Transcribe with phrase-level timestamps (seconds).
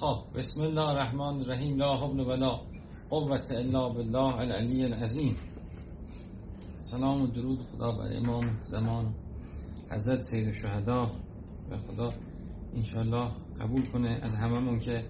[0.00, 2.60] خب بسم الله الرحمن الرحیم لا حول ولا
[3.10, 5.36] قوت الا بالله العلی العظیم.
[6.76, 9.14] سلام و درود خدا بر امام زمان
[9.90, 11.10] حضرت سید شهدا
[11.70, 12.12] و خدا
[12.74, 13.28] انشالله
[13.60, 14.20] قبول کنه.
[14.22, 15.04] از هممون که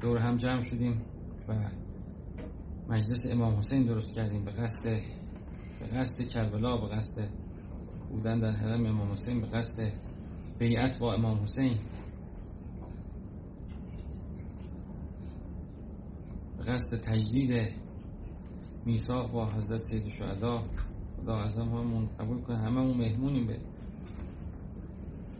[0.00, 1.02] دور هم جمع شدیم
[1.48, 1.54] و
[2.88, 4.44] مجلس امام حسین درست کردیم.
[4.44, 5.00] به قصد
[5.80, 7.28] به قصد کربلا به قصد
[8.10, 9.92] بودن در حرم امام حسین به قصد
[10.58, 11.78] بیعت با امام حسین
[16.57, 17.72] به قصد تجدید
[18.84, 20.64] میثاق با حضرت سید شهدا.
[21.16, 22.58] خدا از همون قبول کنه.
[22.58, 23.58] هممون مهمونیم به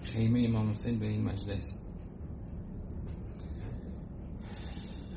[0.02, 1.83] خیمه امام حسین به این مجلس.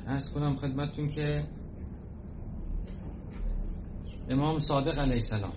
[0.06, 1.48] ارز کنم خدمتتون که
[4.28, 5.52] امام صادق علیه السلام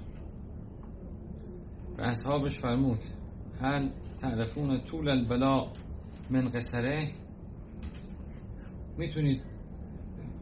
[1.97, 2.99] به اصحابش فرمود
[3.61, 3.89] هل
[4.21, 5.71] تعرفون طول البلا
[6.29, 7.11] من قصره؟
[8.97, 9.54] می‌تونید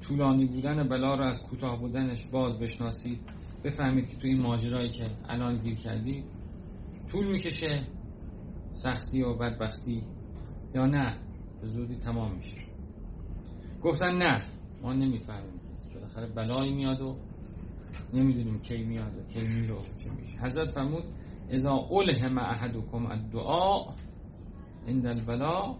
[0.08, 3.20] طولانی بودن بلا رو از کوتاه بودنش باز بشناسید
[3.64, 6.26] بفهمید که تو این ماجرایی که الان گیر کردید
[7.12, 7.88] طول می‌کشه
[8.72, 10.04] سختی و بدبختی
[10.76, 11.18] یا نه؟
[11.62, 12.58] به زودی تمام میشه.
[13.84, 14.42] گفتن نه
[14.82, 15.60] ما نمی‌فهمیم.
[15.94, 17.18] بالاخره بلایی میاد و
[18.14, 20.40] نمی‌دونیم کی میاد و کی میره چه میشه.
[20.40, 21.04] حضرت فرمود
[21.50, 23.94] اذا الهم احدکم الدعاء
[24.88, 25.76] عند البلا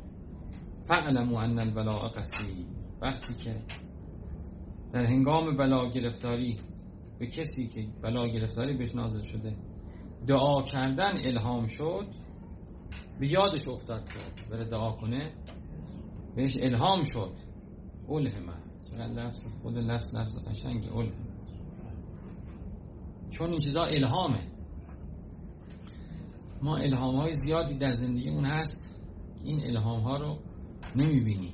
[0.86, 2.66] فاعلموا ان البلاء قصیر
[3.02, 3.62] وقتی که
[4.94, 6.56] در هنگام بلا گرفتاری
[7.20, 9.56] به کسی که بلا گرفتاری بهش نازل شده
[10.28, 12.08] دعا کردن الهام شد
[13.20, 15.34] به یادش افتاد که بره دعا کنه
[16.36, 17.32] بهش الهام شد.
[18.10, 18.54] الهمه
[18.92, 21.34] چقدر لفظ خود لفظ لفظ قشنگی الهمه
[23.30, 24.48] چون این چیزا الهامه.
[26.62, 29.02] ما الهام های زیادی در زندگیمون هست
[29.44, 30.38] این الهام ها رو
[30.96, 31.54] نمی‌بینیم.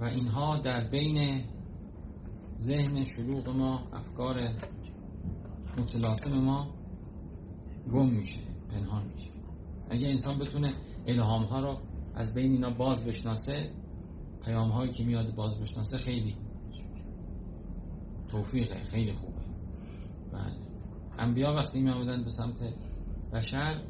[0.00, 1.44] و اینها در بین
[2.58, 4.52] ذهن شلوغ ما افکار
[5.78, 6.74] متلاطم ما
[7.92, 8.40] گم میشه
[8.70, 9.30] پنهان میشه.
[9.90, 10.74] اگه انسان بتونه
[11.06, 11.78] الهام ها رو
[12.14, 13.70] از بین اینا باز بشناسه
[14.44, 16.36] پیام هایی که میاد باز بشناسه خیلی
[18.30, 19.42] توفیقه خیلی خوبه.
[20.32, 20.56] بله.
[21.18, 22.74] انبیا وقتی می آمدن به سمت
[23.32, 23.82] بشر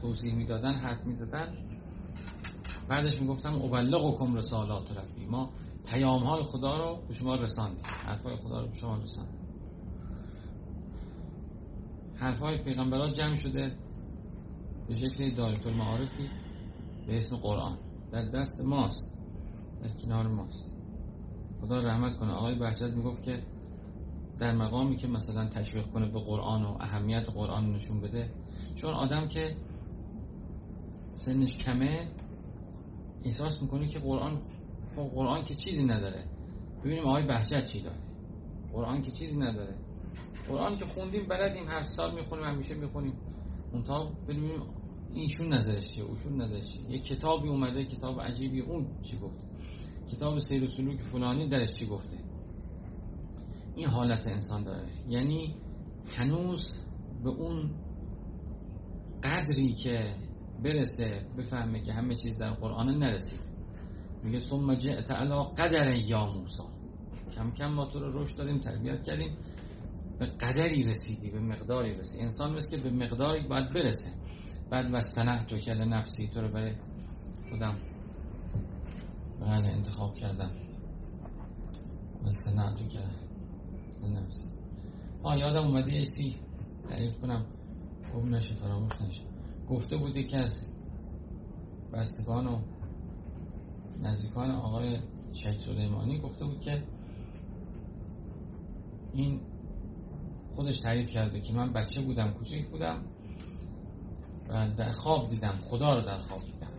[0.00, 1.54] توضیح می‌دادن حرف می‌زدن.
[2.88, 5.26] بعدش می‌گفتم ابلغکم رسالات ربی.
[5.26, 5.50] ما
[5.88, 7.84] پیام های خدا رو به شما رساندیم.
[8.06, 9.40] حرف های خدا رو به شما رساندیم.
[12.16, 13.76] حرف های پیغمبرات جمع شده
[14.88, 16.28] به شکل دایره المعارفی
[17.06, 17.78] به اسم قرآن.
[18.12, 19.16] در دست ماست
[19.80, 20.76] در کنار ماست.
[21.60, 22.32] خدا رحمت کنه.
[22.32, 23.42] آقای بحشت می‌گفت که
[24.38, 28.30] در مقامی که مثلا تشویق کنه به قرآن و اهمیت قرآن نشون بده
[28.74, 29.56] چون آدم که
[31.14, 32.08] سنش کمه
[33.24, 34.42] احساس می‌کنه که قرآن
[34.96, 36.24] خب قرآن که چیزی نداره.
[36.80, 37.98] ببینیم آقای بحشت چی داره.
[38.72, 39.74] قرآن که چیزی نداره.
[40.48, 43.14] قرآن که خوندیم بلدیم هر سال می‌خونیم همیشه می‌خونیم.
[43.72, 44.62] منتها ببینیم
[45.14, 46.90] اینشون نظرش چیه اوشون نظرش چیه.
[46.90, 49.44] یه کتابی اومده کتاب عجیبی اون چی گفته؟
[50.12, 52.16] کتاب سیر و سلوک فلانی درش چی گفته؟
[53.76, 54.88] این حالت انسان داره.
[55.08, 55.54] یعنی
[56.16, 56.84] هنوز
[57.24, 57.70] به اون
[59.22, 60.14] قدری که
[60.64, 63.49] برسه بفهمه که همه چیز در قرآن نرسید.
[64.22, 66.62] میگه ثم جئت علی قدر یا موسی.
[67.32, 69.36] کم کم ما تو رو رشد دادیم تربیت کردیم.
[70.18, 72.24] به قدری رسیدی به مقداری رسیدی.
[72.24, 74.10] انسان مثل که به مقداری باید برسه.
[74.70, 76.74] بعد وستنه تو کل نفسی تو رو برای
[77.50, 77.76] خودم
[79.40, 80.50] بله انتخاب کردم.
[82.24, 82.98] وستنه تو که
[84.08, 84.50] نفسی.
[85.22, 86.04] آه یادم اومده یه
[86.88, 87.46] تعریف کنم.
[88.14, 89.22] گم نشه فراموش نشه.
[89.68, 90.66] گفته بود یکی از
[91.92, 92.62] بستگان و
[94.00, 94.98] نزدیکان آقای
[95.32, 96.82] شیخ سلیمانی گفته بود که
[99.12, 99.40] این
[100.54, 103.04] خودش تعریف کرده که من بچه بودم کوچک بودم
[104.48, 106.70] و در خواب دیدم خدا رو در خواب دیدم.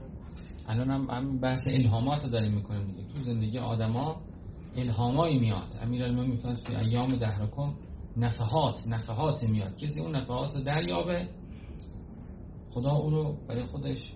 [0.68, 3.08] الان هم, هم بحث الهامات رو داریم می‌کنیم دیگه.
[3.14, 4.22] تو زندگی آدما
[4.78, 5.76] الهامایی میاد.
[5.82, 7.74] امیر المومنین میفرماد توی ایام دهرکم
[8.17, 9.76] نفحات نفحات میاد.
[9.76, 11.29] کسی اون نفحات رو دریابه
[12.72, 14.14] خدا او رو برای خودش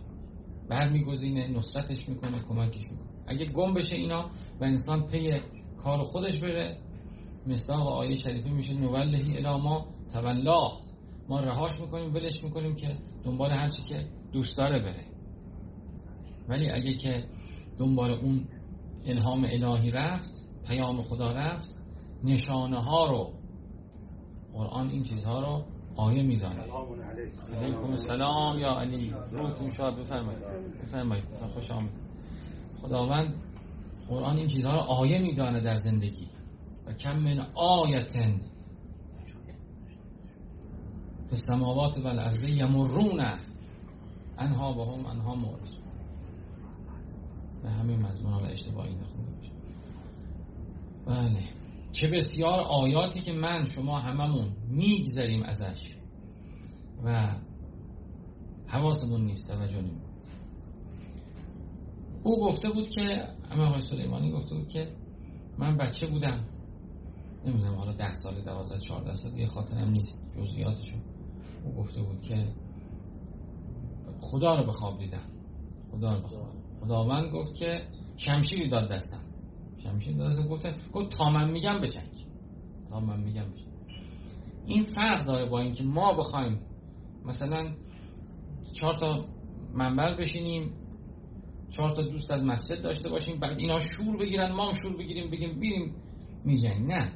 [0.69, 3.09] برمیگزینه نصرتش می‌کنه کمکش می‌کنه.
[3.27, 4.29] اگه گم بشه اینا
[4.61, 5.41] و انسان پی
[5.77, 6.77] کار خودش بره
[7.47, 10.81] مصداق آیه شریفه میشه نولهی الا ما تولاه.
[11.29, 15.05] ما رهاش می‌کنیم ولش می‌کنیم که دنبال هر چی که دوست داره بره.
[16.47, 17.23] ولی اگه که
[17.77, 18.47] دنبال اون
[19.05, 21.79] الهام الهی رفت پیام خدا رفت
[22.23, 23.33] نشانه ها رو
[24.53, 25.65] قرآن این چیزها رو
[25.95, 26.63] آیه میدانه
[27.61, 27.91] علیکم.
[27.91, 28.59] السلام.
[28.59, 30.41] یا علی روحتون شاد بفرمایید.
[30.81, 31.25] بفرمایید.
[31.53, 31.89] خوش آمد
[32.81, 33.33] خداوند
[34.07, 36.27] قرآن این چیزها رو آیه میدانه در زندگی.
[36.87, 38.41] و کم من آیتن.
[41.25, 43.21] فی السماوات و الارض یمرون.
[44.37, 45.69] انها و هم انها مورد
[47.63, 49.31] به همین مضمون حالا اشتباهی نخونده
[51.05, 51.64] بله.
[51.95, 55.89] چه بسیار آیاتی که من شما هممون میگذریم ازش.
[57.03, 57.35] و
[58.67, 60.01] حواسمون نیست توجه نمیم
[62.23, 64.95] او گفته بود که همه آقای سلیمانی گفته بود که
[65.57, 66.45] من بچه بودم.
[67.45, 70.97] نمی‌دونم حالا ده سال دوازده چهارده سال یه خاطرم نیست جزئیاتشو.
[71.65, 72.53] او گفته بود که
[74.21, 75.29] خدا رو به خواب دیدم.
[75.91, 76.53] خدا رو به خواب.
[76.81, 77.87] خداوند گفت که
[78.17, 79.34] شمشیری داد دستم.
[79.85, 80.47] شمشیر داد دستم
[80.93, 82.25] گفت تا من میگم بجنگ
[82.89, 83.75] تا من میگم بجنگ
[84.65, 86.59] این فرق داره با اینکه ما بخوایم
[87.25, 87.73] مثلا
[88.73, 89.25] چهار تا
[89.73, 90.73] منبر بشینیم
[91.69, 95.31] چهار تا دوست از مسجد داشته باشیم بعد اینا شور بگیرن ما هم شور بگیریم
[95.31, 95.95] بگیم بیریم
[96.45, 97.13] میجنگ نه.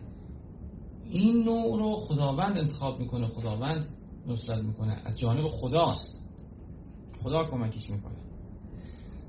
[1.12, 3.88] این نوع رو خداوند انتخاب می‌کنه خداوند
[4.28, 5.02] نصرت می‌کنه.
[5.06, 6.24] از جانب خداست.
[7.24, 8.16] خدا کمکش می‌کنه.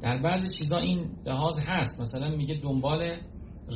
[0.00, 2.00] در بعضی چیزا این لحاظ هست.
[2.00, 3.16] مثلا میگه دنبال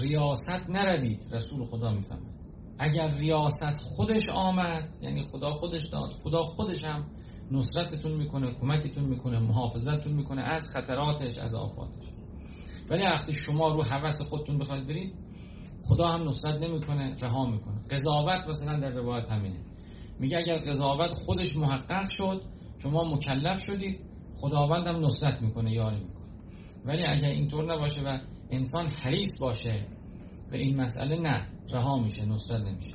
[0.03, 2.35] ریاست نروید رسول خدا می‌فهمه
[2.79, 7.05] اگر ریاست خودش آمد یعنی خدا خودش داد خدا خودش هم
[7.51, 12.05] نصرتتون می‌کنه کمکتون می‌کنه محافظتتون می‌کنه از خطراتش از آفاتش.
[12.91, 15.15] ولی وقتی شما رو حوث خودتون بخواید برید
[15.85, 17.81] خدا هم نصرت نمی‌کنه رها می‌کنه.
[17.91, 19.61] قضاوت مثلا در روایت همینه.
[20.21, 22.43] میگه اگر قضاوت خودش محقق شد
[22.83, 24.05] شما مکلف شدید
[24.37, 26.25] خداوند هم نصرت می‌کنه یاری می‌کنه.
[26.85, 28.19] ولی اگر اینطور نباشه و
[28.55, 29.87] انسان حریص باشه
[30.51, 32.95] به این مسئله نه رها میشه نصرت نمیشه.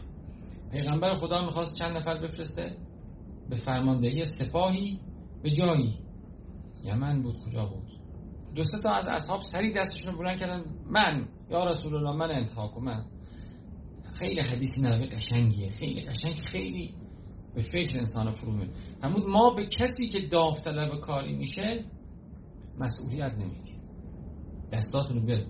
[0.71, 2.77] پیغمبر خدا می‌خواست چند نفر بفرسته؟
[3.49, 4.99] به فرماندهی سپاهی
[5.43, 5.99] به جایی.
[6.83, 7.91] یمن بود کجا بود؟
[8.55, 10.63] دو تا از اصحاب سری دستشون بلند کردن.
[10.85, 13.05] من یا رسول الله من انتها من.
[14.13, 15.69] خیلی حدیثی نبی قشنگیه.
[15.69, 16.93] خیلی قشنگ خیلی
[17.55, 18.71] به فکر انسان فرو میره
[19.03, 21.85] همون ما به کسی که داوطلب کاری میشه
[22.81, 23.78] مسئولیت نمیدیم.
[24.71, 25.47] دستاتون رو بیاد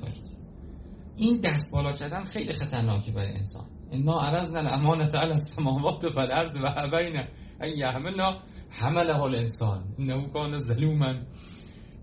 [1.18, 3.66] این دست بالا کردن خیلی خطرناکه برای انسان.
[3.92, 7.16] انا عرضنا الامانت علی السماوات و الارض و ابین
[7.60, 8.40] ان یحملنا
[8.70, 11.14] حمله الانسان انه کان ظلوما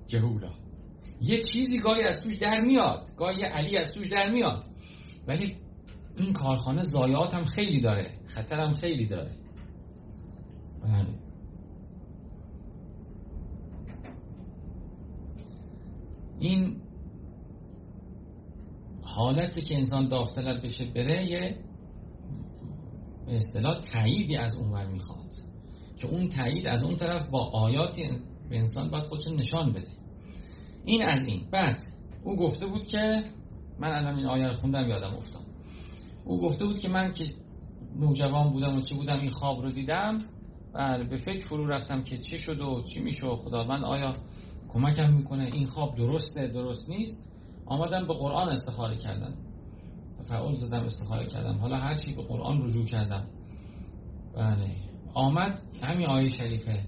[0.06, 0.50] جهولا.
[1.20, 4.64] یه چیزی گاهی از توش در میاد گاهی علی از توش در میاد.
[5.28, 5.56] ولی
[6.18, 9.30] این کارخانه ضایعات هم خیلی داره خطر هم خیلی داره.
[10.82, 11.26] بله.
[16.38, 16.85] این
[19.16, 21.58] حالتی که انسان داوطلب بشه بره یه
[23.26, 25.34] به اصطلاح تاییدی از اونور می‌خواد.
[26.00, 28.10] که اون تایید از اون طرف با آیاتی
[28.50, 29.88] به انسان باید خودش نشان بده.
[30.84, 31.50] این از این.
[31.50, 31.82] بعد
[32.24, 33.24] او گفته بود که
[33.78, 35.42] من الان این آیه رو خوندم یادم افتاد.
[36.24, 37.24] او گفته بود که من که
[37.96, 40.18] نوجوان بودم و چی بودم این خواب رو دیدم.
[40.74, 44.12] و به فکر فرو رفتم که چی شد و چی میشه خداوند آیا
[44.68, 47.25] کمکم می‌کنه؟ این خواب درسته درست نیست.
[47.66, 49.34] آمدم به قرآن استخاره کردم
[50.28, 51.58] فعال زدم استخاره کردم.
[51.58, 53.26] حالا هرچی به قرآن رجوع کردم.
[54.36, 54.70] بله.
[55.14, 56.86] آمد همین آیه شریفه.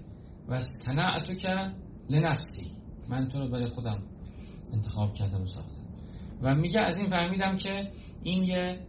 [0.49, 1.73] و تنعتو که
[2.09, 2.71] لنفسی.
[3.09, 4.03] من تو رو برای خودم
[4.73, 5.83] انتخاب کردم و ساختم.
[6.41, 7.91] و میگه از این فهمیدم که
[8.23, 8.79] این یه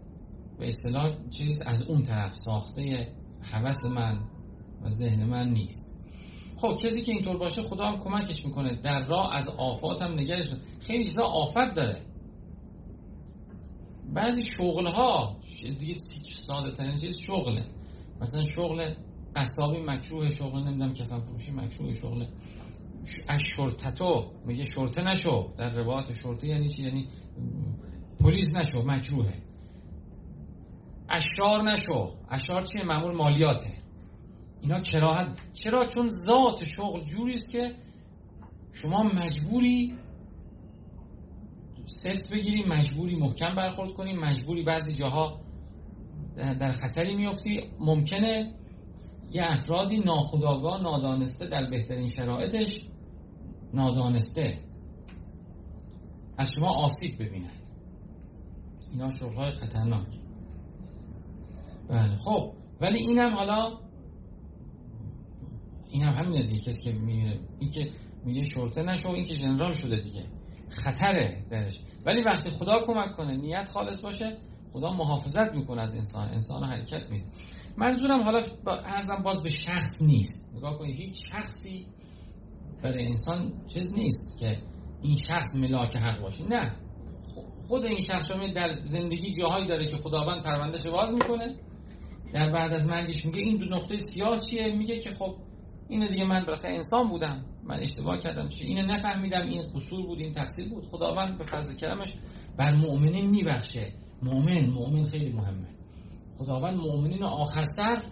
[0.59, 3.13] به اصطلاح چیز از اون طرف ساخته
[3.53, 4.21] حوث من
[4.83, 6.00] و ذهن من نیست.
[6.61, 8.71] خب کسی که اینطور باشه خدا هم کمکش می‌کنه.
[8.83, 12.01] در راه از آفات هم نگرش خیلی چیزا آفت داره.
[14.15, 15.37] بعضی شغل ها
[15.79, 15.95] دیگه
[16.47, 17.65] ساده ترین چیز شغله.
[18.21, 18.95] مثلا شغل
[19.37, 22.27] قصابی مکروه شغل نمی‌دونم کفن فروشی مکروه شغل.
[23.29, 25.53] از شرطتو میگه شرطه نشو.
[25.59, 27.09] در روایات شرطه یعنی چی؟ یعنی
[28.21, 29.35] پلیس نشو مکروهه
[31.09, 32.11] اشار نشو.
[32.31, 33.73] اشار چیه؟ معمول مالیاته.
[34.63, 37.75] اینا کراهت چرا؟ چون ذات شغل جوری است که
[38.83, 39.99] شما مجبوری
[41.87, 45.41] سرس بگیری مجبوری محکم برخورد کنی مجبوری بعضی جاها
[46.37, 48.55] در خطری میفتی ممکنه
[49.33, 52.89] یه افرادی ناخداگاه نادانسته در بهترین شرایطش
[53.75, 54.59] نادانسته
[56.39, 57.51] از شما آسیب ببینن.
[58.93, 60.07] اینا شغلهای خطرناک
[61.89, 62.53] بله خب.
[62.81, 63.79] ولی اینم حالا
[65.93, 67.41] این هم همینه دیگه کسی که می‌بینه.
[67.59, 67.91] این که
[68.25, 70.25] میگه شرطه نشو این که جنرال شده دیگه.
[70.69, 71.81] خطره درش.
[72.07, 74.39] ولی وقتی خدا کمک کنه نیت خالص باشه
[74.73, 76.29] خدا محافظت می‌کنه از انسان.
[76.29, 77.25] انسان حرکت میده.
[77.77, 80.51] منظورم حالا ارزم باز به شخص نیست.
[80.55, 81.87] نگاه کنید هیچ شخصی
[82.83, 84.59] برای انسان چیز نیست که
[85.03, 86.45] این شخص ملاک حق باشه.
[86.45, 86.73] نه.
[87.69, 91.57] خود این شخص در زندگی جاهایی داره که خداوند پروندهش باز می‌کنه.
[92.33, 95.37] در بعد از مرگش میگه این دو نقطه سیاه چیه؟ میگه که خب
[95.91, 100.19] اینو دیگه من بالاخره انسان بودم من اشتباه کردم چی؟ اینو نفهمیدم این قصور بود
[100.19, 100.85] این تقصیر بود.
[100.85, 102.15] خداوند به فضل کرمش
[102.57, 103.93] بر مؤمنین میبخشه.
[104.23, 105.69] مؤمن مؤمن خیلی مهمه.
[106.39, 108.03] خداوند مؤمنین آخر سر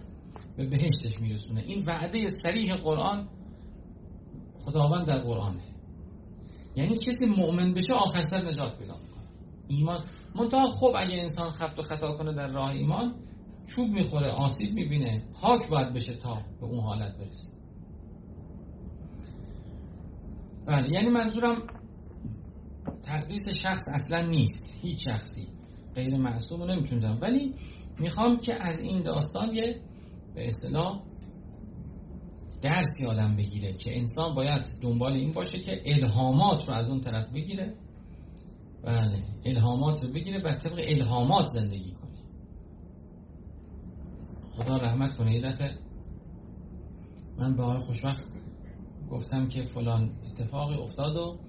[0.57, 1.61] به بهشتش میرسونه.
[1.61, 3.27] این وعده سریح قرآن
[4.59, 5.63] خداوند در قرآنه.
[6.75, 9.23] یعنی کسی مؤمن بشه آخر سر نجات پیدا می‌کنه.
[9.67, 10.03] ایمان.
[10.35, 13.15] منتها خب اگه انسان خبت و خطا کنه در راه ایمان
[13.75, 15.23] چوب می‌خوره آسیب می‌بینه.
[15.41, 17.58] پاک باید بشه تا به اون حالت برسه.
[20.67, 21.67] بله یعنی منظورم
[23.03, 25.47] تقدیس شخص اصلا نیست هیچ شخصی
[25.95, 27.17] غیر معصوم نمی‌تونم.
[27.21, 27.55] ولی
[27.99, 29.81] می‌خوام که از این داستان یه
[30.35, 31.03] به اصطلاح
[32.61, 37.29] درسی آدم بگیره که انسان باید دنبال این باشه که الهامات رو از اون طرف
[37.33, 37.75] بگیره.
[38.83, 42.19] بله الهامات رو بگیره بر طبق الهامات زندگی کنه.
[44.51, 45.77] خدا رحمت کنه یه دفعه.
[47.37, 48.38] من به آقای خوشوقت
[49.11, 51.39] گفتم که فلان اتفاقی افتاد و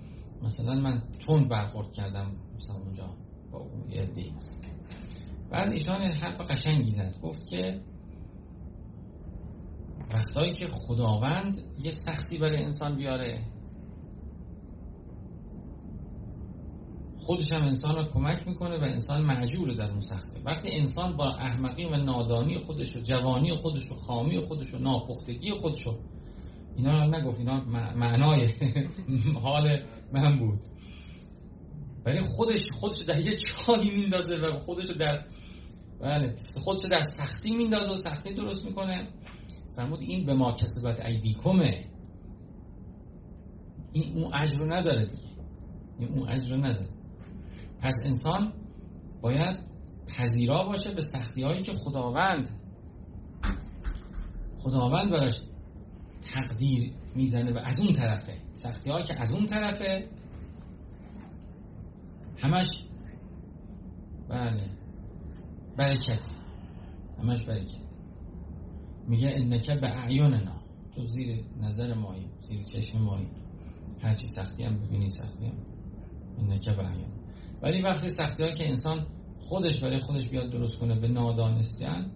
[0.43, 3.17] مثلا من تون برخورد کردم مثلا اونجا
[3.53, 4.35] با اون یه دی.
[5.51, 7.81] بعد ایشان حرف قشنگی زد گفت که
[10.13, 13.45] وقتایی که خداوند یه سختی برای انسان بیاره
[17.17, 20.41] خودش هم انسان رو کمک می‌کنه و انسان معجور در اون سخته.
[20.45, 25.53] وقتی انسان با احمقی و نادانی خودش و جوانی خودش و خامی خودش و ناپختگی
[25.55, 25.99] خودش و
[26.77, 27.65] اینا رو نگفت اینا
[27.97, 28.49] معنای
[29.43, 30.59] حال من بود.
[32.05, 35.25] برای خودش خودش در یه چالی میندازه و خودش در
[36.01, 36.35] بله
[36.65, 39.09] خودش در سختی میندازه و سختی درست می‌کنه.
[39.77, 41.85] فرمود این به ما کسبت ایدیکمه.
[43.93, 45.31] این اون اجر رو نداره دیگه.
[45.99, 46.89] این اون اجر رو نداره.
[47.81, 48.53] پس انسان
[49.23, 49.57] باید
[50.19, 52.49] پذیرا باشه به سختی هایی که خداوند
[54.57, 55.41] خداوند براش
[56.23, 58.35] تقدیر می‌زنه و از اون طرفه.
[58.53, 60.09] سختی هایی که از اون طرفه
[62.39, 62.67] همش
[64.29, 64.71] بله
[65.77, 66.27] برکت.
[67.19, 67.91] همش برکت.
[69.09, 70.61] میگه انکه به اعیاننا
[70.95, 73.29] تو زیر نظر مایی زیر چشم مایی
[74.01, 75.55] هرچی سختی هم ببینی سختی هم.
[76.39, 77.11] انکه به اعیان
[77.63, 79.07] ولی وقتی سختی ها که انسان
[79.39, 82.11] خودش برای خودش بیاد درست کنه به نادانستن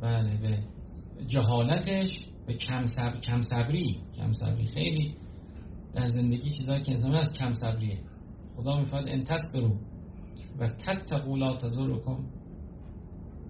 [0.00, 0.58] بله به
[1.26, 5.16] جهالتش به کم, صبر، کم صبری کم صبری خیلی
[5.94, 7.98] در زندگی چیزهایی که انسان از کم صبریه
[8.56, 9.24] خدا میفرد ان
[9.54, 9.76] برو
[10.58, 12.24] و تتقوا لا تضرکم.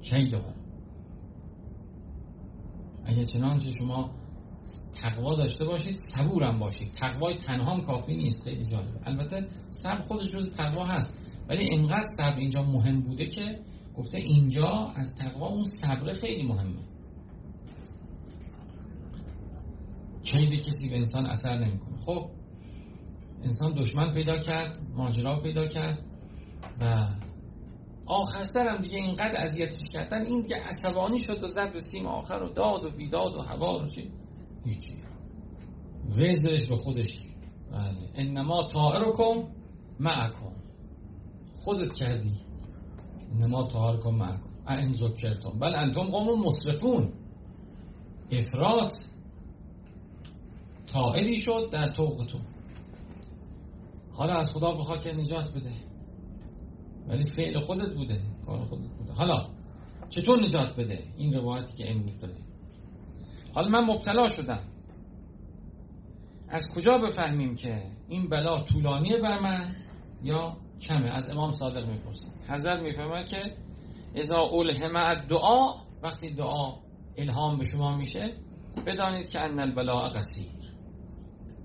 [0.02, 0.54] کیدهم
[3.04, 4.10] اگه چنانچه شما
[5.02, 6.92] تقوا داشته باشید صبورم باشید.
[6.92, 8.44] تقوای تنها کافی نیست.
[8.44, 9.02] خیلی جالب.
[9.04, 11.18] البته صبر خودش جز تقوا هست.
[11.48, 13.60] ولی انقدر صبر اینجا مهم بوده که
[13.96, 16.87] گفته اینجا از تقوا اون صبر خیلی مهمه.
[20.32, 21.98] کید کسی به انسان اثر نمی‌کنه.
[21.98, 22.30] خب
[23.44, 25.98] انسان دشمن پیدا کرد ماجرا پیدا کرد
[26.80, 27.08] و
[28.06, 32.42] آخر سرم دیگه اینقدر اذیتش کردن این دیگه عصبانی شد و زد به سیم آخر
[32.42, 34.10] و داد و بیداد و هوا رو چی؟
[34.64, 34.96] هیچی.
[36.08, 37.20] وزرش به خودش.
[37.72, 37.96] بله.
[38.14, 39.48] انما طائرکم
[40.00, 40.52] معکم.
[41.52, 42.32] خودت کردی.
[43.32, 44.48] انما طائرکم معکم.
[44.68, 45.58] این ذکرتم.
[45.58, 47.12] بل انتم قوم مصرفون
[48.30, 48.92] افراد
[50.92, 52.40] طائری شد در توقتون
[54.12, 55.72] حالا از خدا بخوا که نجات بده.
[57.08, 59.12] ولی فعل خودت بوده کار خودت بوده.
[59.12, 59.48] حالا
[60.08, 62.34] چطور نجات بده؟ این روایتی که امروز داده
[63.54, 64.60] حالا من مبتلا شدم.
[66.48, 69.76] از کجا بفهمیم که این بلا طولانیه بر من
[70.22, 72.26] یا کمه؟ از امام صادق می‌پرسم.
[72.48, 73.56] حضرت می‌فهمد که
[74.14, 76.76] اذا اولهم دعا وقتی دعا
[77.16, 78.32] الهام به شما میشه
[78.86, 80.57] بدانید که ان البلاء قصیر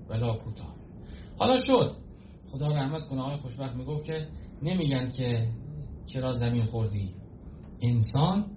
[0.08, 0.74] بلا کوتاه.
[1.38, 1.96] حالا شد.
[2.52, 4.28] خدا رحمت کنه آقای خوشبخت می‌گفت که
[4.62, 5.48] نمیگن که
[6.06, 7.14] چرا زمین خوردی.
[7.82, 8.50] انسان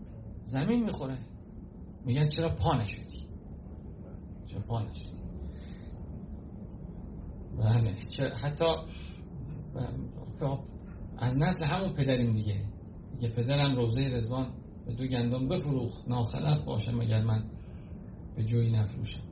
[0.45, 1.17] زمین می‌خوره.
[2.05, 3.27] میگن چرا پا نشدی.
[4.45, 5.17] چرا پا نشدی.
[7.57, 7.95] بله.
[8.43, 8.65] حتی
[11.17, 12.65] از نسل همون پدریم دیگه.
[13.21, 14.53] یه پدرم روزه رزوان
[14.85, 16.07] به دو گندم بفروخت.
[16.07, 17.43] ناخلف باشه مگر من
[18.35, 19.26] به جوی نفروشم.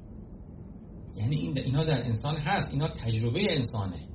[1.15, 4.07] یعنی این اینا در انسان هست اینا تجربه انسانه.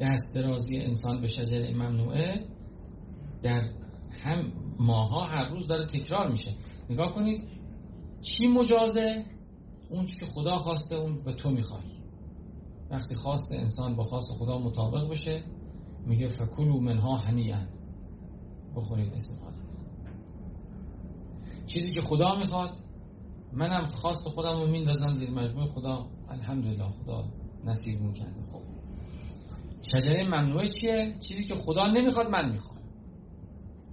[0.00, 2.46] دست درازی انسان به شجره ممنوعه
[3.42, 3.70] در
[4.22, 6.50] هم ماها هر روز داره تکرار میشه.
[6.90, 7.42] نگاه کنید
[8.20, 9.24] چی مجازه؟
[9.90, 11.94] اون که خدا خواسته اون به تو می‌خوای
[12.90, 15.44] وقتی خواست انسان با خواست خدا مطابق بشه
[16.06, 17.66] میگه فکلوا منها هنیئا.
[18.76, 19.56] بخورید استفاده
[21.66, 22.76] چیزی که خدا می‌خواد
[23.54, 27.24] منم خواست خودم رو میندازم زیر مجموع خدا الحمدلله خدا
[27.64, 28.62] نصیب می‌کنه خب.
[29.82, 32.80] شجره ممنوعه چیه؟ چیزی که خدا نمی‌خواد من می‌خوام.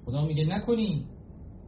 [0.06, 1.06] خدا میگه نکنی.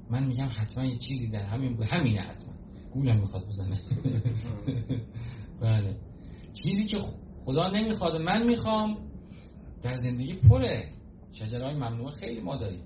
[0.09, 2.53] من میگم حتما یه چیزی در همین همینه حتما.
[2.93, 3.79] گولم می‌خواد بزنه.
[5.61, 5.97] بله.
[6.53, 6.97] چیزی که
[7.45, 8.97] خدا نمی‌خواد من می‌خوام
[9.81, 10.89] در زندگی پره.
[11.31, 12.83] شجرهای ممنوعه خیلی ما داریم.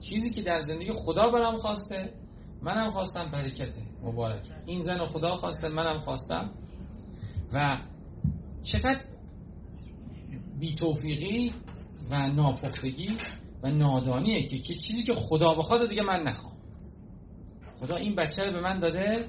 [0.00, 2.23] چیزی که در زندگی خدا برام خواسته
[2.64, 4.42] منم خواستم برکته مبارک.
[4.66, 6.50] این زن خدا خواسته منم خواستم.
[7.54, 7.78] و
[8.62, 9.00] چقدر
[10.58, 11.52] بی توفیقی
[12.10, 13.16] و ناپختگی
[13.62, 16.54] و نادانیه که, که چیزی که خدا بخواد دیگه من نخوام.
[17.80, 19.26] خدا این بچه رو به من داده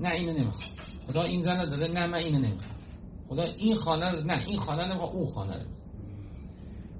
[0.00, 0.70] نه اینو نمی‌خوام.
[1.06, 2.80] خدا این زن رو داده نه من اینو نمی‌خوام.
[3.28, 5.70] خدا این خانه رو نه این خانه نمی‌خوام اون خانه رو.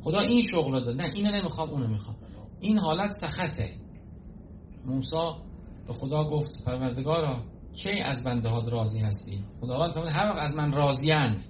[0.04, 2.16] خدا این شغل رو داده نه اینو نمی‌خوام اونو می‌خوام.
[2.60, 3.79] این حالت سخته.
[4.84, 5.32] موسی
[5.86, 10.72] به خدا گفت پروردگارا کی از بنده ها راضی هستی؟ خداوند هر وقت از من
[10.72, 11.40] راضیان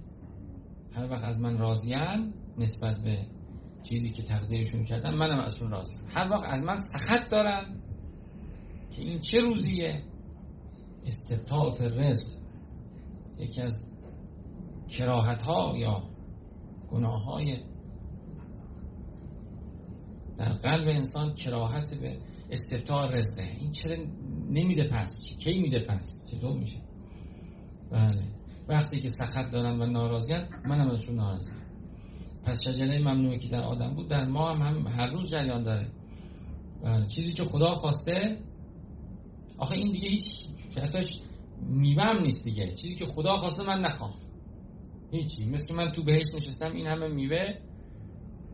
[0.95, 3.27] هر وقت از من راضیان نسبت به
[3.83, 7.81] چیزی که تقدیرشون کردن منم ازشون راضی هر وقت از من سخت دارن
[8.91, 10.03] که این چه روزیه؟
[11.07, 12.27] استبتاع رزق
[13.39, 13.91] یکی از
[14.89, 16.03] کراهت ها یا
[16.91, 17.59] گناه های
[20.39, 22.19] در قلب انسان کراهت به
[22.51, 23.97] استبتاع رزقه این چرا
[24.51, 26.79] نمیده پس؟ کی میده پس؟ چطور میشه؟
[27.91, 28.23] بله.
[28.69, 31.51] وقتی که سخت دارن و ناراضیان منم ازشون ناراضی
[32.43, 35.89] پس شجره ممنوعی که در آدم بود در ما هم, هم هر روز جریان داره.
[36.83, 37.07] بله.
[37.07, 38.39] چیزی که خدا خواسته
[39.59, 41.21] آخه این دیگه هیچ حتیش
[41.61, 42.75] میوه نیست دیگه.
[42.75, 44.13] چیزی که خدا خواسته من نخوام.
[45.11, 45.47] هیچی.
[45.47, 47.55] مثل من تو بهش نشستم این همه میوه.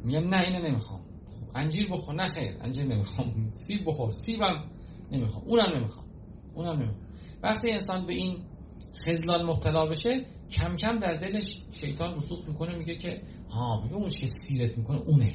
[0.04, 1.05] میگم نه اینو نمی‌خوام.
[1.56, 2.14] انجیر بخور.
[2.14, 3.50] نه خیر انجیر نمی‌خوام.
[3.52, 4.10] سیب بخور.
[4.10, 4.64] سیبم
[5.12, 5.44] نمی‌خوام.
[5.44, 6.06] اونم نمی‌خوام.
[6.54, 7.06] اونم نمی‌خوام.
[7.42, 8.44] وقتی انسان به این
[9.04, 14.08] خزلان مبتلا بشه کم کم در دلش شیطان رسوخ می‌کنه میگه که ها میگه اون
[14.08, 15.00] که سیرت می‌کنه.
[15.00, 15.34] اونه.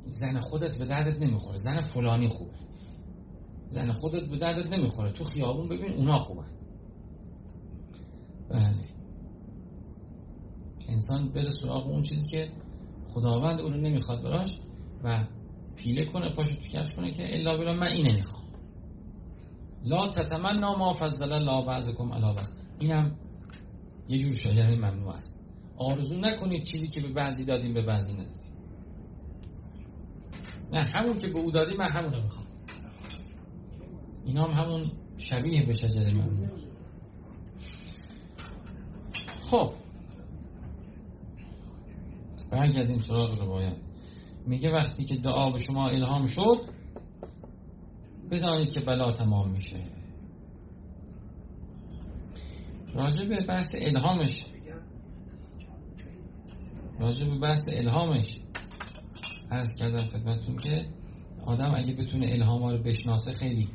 [0.00, 1.58] زن خودت به دردت نمی‌خوره.
[1.58, 2.54] زن فلانی خوبه
[3.68, 5.12] زن خودت به دردت نمی‌خوره.
[5.12, 6.44] تو خیابون ببین اونا خوبه
[8.50, 8.88] بله.
[10.88, 12.52] انسان بره سراغ اون چیزی که
[13.08, 14.50] خداوند اون رو نمی‌خواد براش
[15.04, 15.24] و
[15.76, 18.48] پیله کنه پاشو تو کفش کنه که الا بلا من اینه می‌خوام
[19.84, 22.56] لا تتمنا ما فضل الله بعضکم علی بعض.
[22.78, 23.16] اینم
[24.08, 25.44] یه جور شجره ممنوع است.
[25.76, 28.52] آرزو نکنید چیزی که به بعضی دادیم به بعضی ندادیم.
[30.72, 32.46] نه همون که به او دادیم من همون رو می‌خوام.
[34.24, 34.84] اینا هم همون
[35.16, 36.48] شبیه به شجره ممنوع.
[39.50, 39.72] خب.
[42.50, 43.76] برگردیم سراغ روایت.
[44.46, 46.78] میگه وقتی که دعا به شما الهام شد
[48.30, 49.76] بدانید که بلا تمام میشه.
[52.94, 54.40] راجع به بحث الهامش.
[57.00, 58.36] راجع به بحث الهامش.
[59.50, 60.86] عرض کردم خدمتتون که
[61.46, 63.68] آدم اگه بتونه الهام رو بشناسه خیلی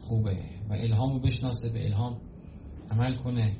[0.00, 0.36] خوبه
[0.70, 2.20] و الهام رو بشناسه به الهام
[2.90, 3.56] عمل کنه.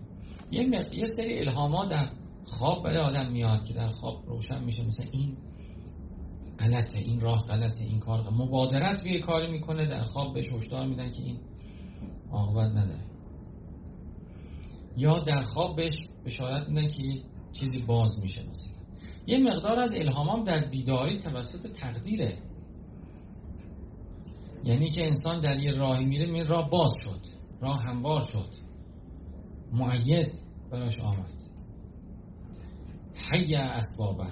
[0.50, 2.10] یه, یه سری الهامات در
[2.48, 4.86] خواب برای آدم میاد که در خواب روشن میشه.
[4.86, 5.36] مثل این
[6.58, 11.10] غلطه این راه غلطه این کار مبادرت به کاری می‌کنه در خواب بهش هشدار میدن
[11.10, 11.40] که این
[12.32, 13.04] عاقبت نداره.
[14.96, 17.02] یا در خواب بهش بشارت میدن که
[17.52, 18.68] چیزی باز میشه مثلا.
[19.26, 22.38] یه مقدار از الهامام در بیداری توسط تقدیره.
[24.64, 27.20] یعنی که انسان در یه راهی میره می راه باز شد.
[27.60, 28.48] راه هموار شد.
[29.72, 30.34] معید
[30.70, 31.47] براش آمد.
[33.32, 34.26] حی اسبابه.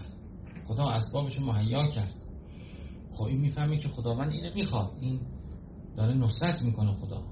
[0.67, 2.15] خدا اسبابش مهیا کرد.
[3.13, 4.93] خب این می‌فهمه که خداوند اینو می‌خواد.
[5.01, 5.21] این
[5.97, 7.23] داره نصرت می‌کنه خدا.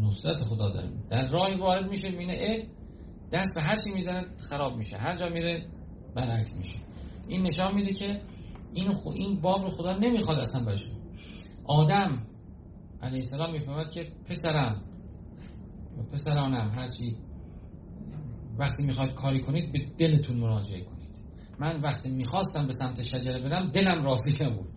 [0.00, 0.90] نصرت خدا داره.
[1.10, 2.66] در راهی وارد میشه می‌بینه اه
[3.32, 4.96] دست به هر چی می‌زنه خراب میشه.
[4.96, 5.68] هر جا میره
[6.14, 6.78] برعکس میشه.
[7.28, 8.22] این نشان میده که
[8.72, 10.82] این خو این باب رو خدا نمی‌خواد اصلا برش
[11.64, 12.26] آدم
[13.02, 14.82] علیه السلام می‌فهمد که پسرم
[16.12, 17.16] پسرانم هرچی
[18.60, 21.10] وقتی می‌خواید کاری کنید به دلتون مراجعه کنید.
[21.58, 24.70] من وقتی می‌خواستم به سمت شجره برم دلم راضی نبود.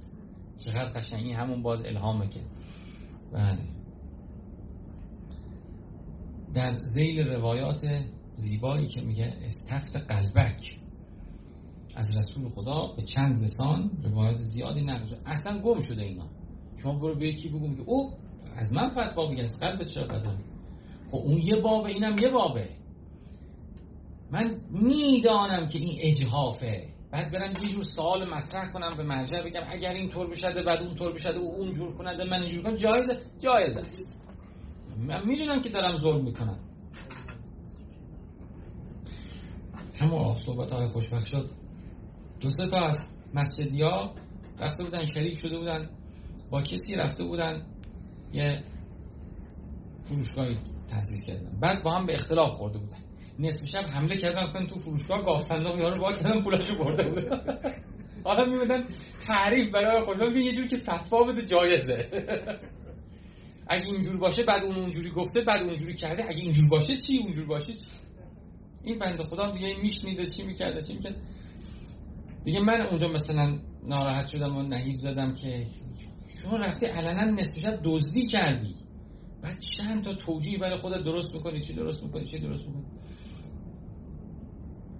[0.66, 2.40] چقدر قشنگ این همون باز الهامه که.
[3.34, 3.62] بله.
[6.54, 7.82] در زیل روایات
[8.36, 10.80] زیبایی که میگه استفت قلبک.
[11.96, 16.28] از رسول خدا به چند لسان روایات زیادی نقل اصلا گم شده اینا.
[16.84, 18.14] شما برو به یکی بگو که او
[18.56, 20.08] از من فتوا میگه از قلبت چرا
[21.12, 22.70] خب اون یه بابه اینم یه بابه.
[24.34, 29.62] من می‌دانم که این اجهافه بعد برم یه جور سوال مطرح کنم به مرجع بگم
[29.68, 32.76] اگر این طور بشده بعد اون طور بشده و اون جور کنه من اینجور کنم.
[32.76, 34.22] جایزه؟ جایز است.
[34.98, 36.60] من می‌دونم که دارم ظلم می‌کنم.
[39.96, 41.50] همون صحبت های خوشبخت شد.
[42.42, 44.16] دو سه تا از مسجدی ها
[44.60, 45.90] رفته بودن شریک شده بودن
[46.52, 47.66] با کسی رفته بودن
[48.34, 48.64] یه
[50.02, 51.60] فروشگاهی تاسیس کردن.
[51.60, 53.03] بعد با هم به اختلاف خورده بودن.
[53.40, 57.40] نصف شب حمله کردن رفتن تو فروشگاه گاه صندوق یارو وا کردن پولاشو برده بودن.
[58.26, 58.84] حالا میمدن
[59.28, 62.10] تعریف برای خودشون یه جوری که فتوا بده جایزه.
[63.68, 66.24] اگه اینجور باشه بعد اون اونجوری گفته بعد اونجوری کرده.
[66.24, 67.88] اگه اینجور باشه چی اونجور باشه؟ چی
[68.84, 71.16] این بنده خدا دیگه میشنیده چی می‌کرده چی می‌کرد
[72.44, 75.68] دیگه من اونجا مثلا ناراحت شدم و نهیب زدم که
[76.44, 78.76] شما رفتی علنا نصف شب دزدی کردی.
[79.44, 82.86] بعد چند تا توجیه برای خودت درست می‌کنی چی درست می‌کنی چی درست می‌کنی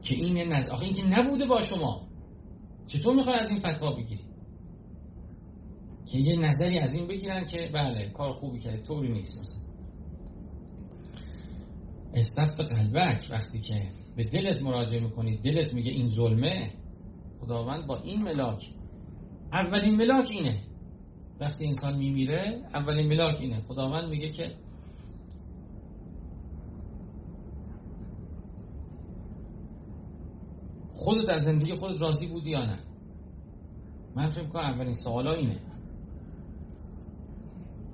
[0.04, 0.70] که این نز...
[0.70, 2.08] آخه این که نبوده با شما.
[2.88, 4.24] چطور می‌خوای از این فتوا بگیری؟
[6.12, 9.64] که یه نظری از این بگیرن که بله کار خوبی کرده طوری نیست مثلا.
[12.14, 16.72] استفت قلبک وقتی که به دلت مراجعه می‌کنی دلت میگه این ظلمه
[17.42, 18.74] خداوند با این ملاک
[19.52, 20.64] اولین ملاک اینه.
[21.40, 23.62] وقتی انسان میمیره اولین ملاک اینه.
[23.62, 24.56] خداوند میگه که
[30.94, 32.80] خودت از زندگی خودت راضی بودی یا نه؟
[34.16, 35.62] من فکر کنم اولین سوال اینه.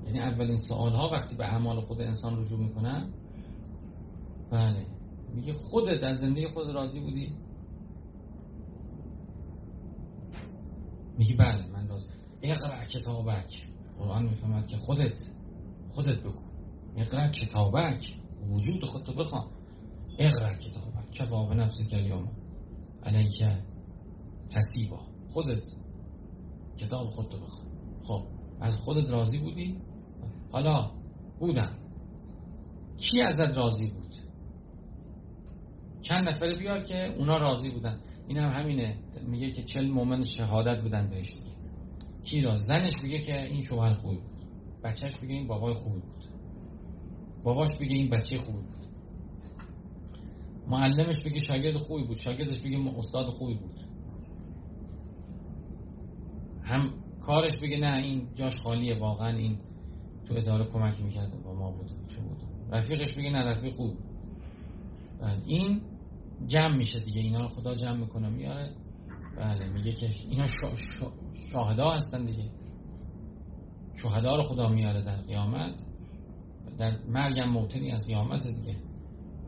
[0.05, 3.13] یعنی اولین سوال ها وقتی به اعمال خود انسان رجوع می‌کنن
[4.51, 4.85] بله.
[5.33, 7.35] میگه خودت از زندگی خود راضی بودی؟
[11.17, 12.09] میگه بله من راضی.
[12.41, 13.67] اقرا کتابک.
[13.99, 15.21] قرآن می‌فهمد که خودت
[15.89, 16.39] خودت بگو.
[16.95, 18.13] اقرا کتابک.
[18.47, 19.47] وجود خودتو بخوان.
[20.19, 21.11] اقرا کتابک.
[21.11, 22.38] کفا به نفس کلیوم
[23.03, 23.63] علیکه
[24.55, 25.63] حسیبا خودت
[26.77, 27.69] کتاب خودتو بخوان
[28.03, 28.23] خب
[28.61, 29.81] از خودت راضی بودی؟
[30.51, 30.91] حالا
[31.39, 31.77] بودم.
[32.97, 34.15] کی ازت راضی بود؟
[36.01, 37.99] چند نفره بیار که اونا راضی بودن.
[38.27, 38.97] این هم همینه.
[39.27, 41.55] میگه که چل مومن شهادت بودن بهش دیگه.
[42.23, 44.45] کی را؟ زنش بگه که این شوهر خوبی بود.
[44.83, 46.25] بچهش بگه این بابای خوبی بود.
[47.43, 48.78] باباش بگه این بچه خوبی بود.
[50.69, 53.79] معلمش بگه شاگرد خوبی بود شاگردش بگه استاد خوبی بود.
[56.63, 59.57] هم کارش بگه نه این جاش خالیه واقعا این
[60.25, 62.37] تو اداره کمک می‌کرده با ما بود چه بود.
[62.71, 63.97] رفیقش بگه نه رفیق خوب.
[65.21, 65.81] بله این
[66.47, 68.75] جمع میشه دیگه اینا رو خدا جمع می‌کنه میاره.
[69.37, 71.11] بله میگه که اینا شا شا
[71.51, 72.51] شاهدا هستن دیگه.
[74.01, 75.75] شهدا رو خدا میاره در قیامت.
[76.77, 78.75] در مرگم موتنی از قیامت دیگه.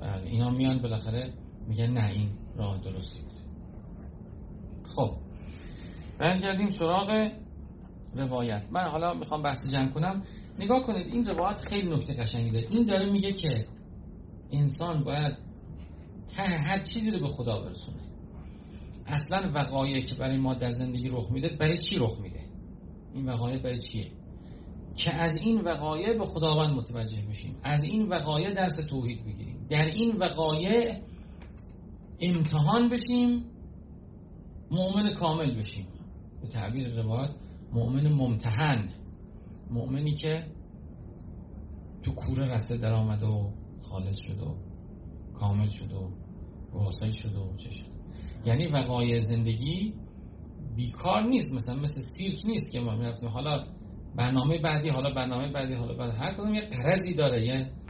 [0.01, 1.33] اینا میان بالاخره
[1.67, 3.39] میگن نه این راه درستی بود
[4.95, 5.17] خب
[6.19, 7.31] برگردیم سراغ
[8.15, 8.63] روایت.
[8.71, 10.23] من حالا می‌خوام بحث جمع کنم.
[10.59, 13.67] نگاه کنید این روایت خیلی نکته قشنگی داره این داره میگه که
[14.51, 15.37] انسان باید
[16.35, 18.01] ته هر چیزی رو به خدا برسونه.
[19.07, 22.39] اصلا وقایع که برای ما در زندگی رخ میده برای چی رخ میده؟
[23.13, 24.11] این وقایع برای چیه؟
[24.97, 29.85] که از این وقایع به خداوند متوجه بشیم از این وقایع درس توحید بگیریم در
[29.85, 31.01] این وقایع
[32.21, 33.45] امتحان بشیم
[34.71, 35.87] مؤمن کامل بشیم.
[36.41, 37.29] به تعبیر روایت
[37.73, 38.89] مؤمن ممتحن
[39.69, 40.45] مؤمنی که
[42.03, 44.55] تو کوره رفته در آمده و خالص شد و
[45.33, 46.09] کامل شد و
[46.73, 47.85] واصل شد و چه شد.
[48.45, 49.93] یعنی وقایع زندگی
[50.75, 53.29] بیکار نیست مثلا مثل سیرک نیست که ما می‌رفتیم.
[53.29, 53.67] حالا
[54.15, 57.80] برنامه بعدی حالا برنامه بعدی حالا بعد هر کدوم یه قرضی داره یه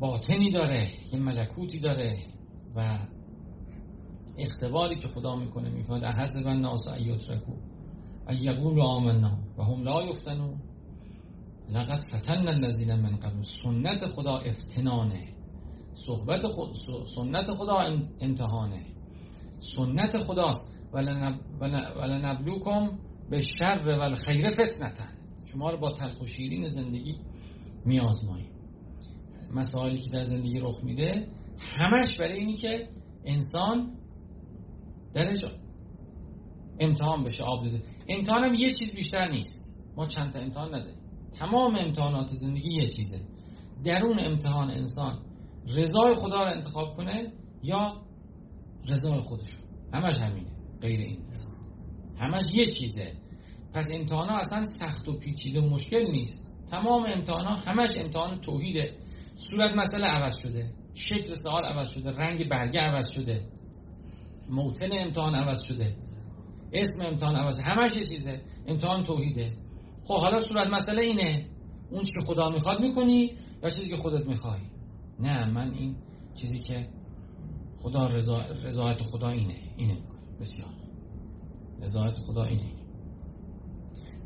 [0.00, 2.18] باطنی داره یه ملکوتی داره
[2.76, 2.98] و
[4.38, 7.52] اختباری که خدا می‌کنه می‌فهمد احسب الناس ایترکو
[8.42, 9.38] یقول آمنا.
[9.58, 10.62] و هم لا یفتنون
[11.70, 13.42] لقد فتن الذین من قبل.
[13.42, 15.28] سنت خدا افتنانه.
[15.94, 16.72] صحبت خود
[17.16, 17.78] سنت خدا
[18.20, 18.86] امتحانه
[19.58, 20.78] سنت خداست.
[21.96, 22.98] ولنبلوکم
[23.30, 25.18] به شر و الخیر فتنتن.
[25.52, 27.14] شما رو با تلخ و شیرین زندگی
[27.84, 28.57] میازماییم
[29.54, 32.88] مسائلی که در زندگی رخ میده همش برای اینی که
[33.24, 33.98] انسان
[35.14, 35.38] درش
[36.80, 39.76] امتحان بشه آب داده امتحان هم یه چیز بیشتر نیست.
[39.96, 40.94] ما چند تا امتحان نده
[41.38, 43.20] تمام امتحانات زندگی یه چیزه.
[43.84, 45.22] درون امتحان انسان
[45.76, 47.32] رضای خدا رو انتخاب کنه
[47.62, 48.02] یا
[48.88, 49.58] رضای خودشو
[49.92, 50.50] همش همینه.
[50.80, 51.22] غیر این.
[52.18, 53.12] همش یه چیزه.
[53.74, 56.50] پس امتحان ها اصلا سخت و پیچیده و مشکل نیست.
[56.70, 58.98] تمام امتحان ها همش امتحان توحیده.
[59.38, 63.48] صورت مسئله عوض شده شکل سوال عوض شده رنگ برگه عوض شده
[64.48, 65.96] موتن امتحان عوض شده
[66.72, 69.52] اسم امتحان عوض همش یه چیزه امتحان توحیده.
[70.04, 71.46] خب حالا صورت مسئله اینه
[71.90, 74.60] اون چی که خدا می‌خواد می‌کنی یا چیزی که خودت می‌خوای؟
[75.20, 75.96] نه من این
[76.34, 76.88] چیزی که
[77.76, 79.98] خدا رضا رضایت خدا اینه اینه.
[80.40, 80.74] بسیار.
[81.82, 82.72] رضایت خدا اینه.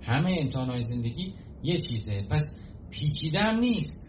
[0.02, 2.26] همه امتحانهای زندگی یه چیزه.
[2.30, 2.58] پس
[2.90, 4.01] پیچیده هم نیست.